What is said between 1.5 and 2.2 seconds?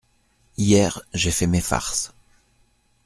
farces…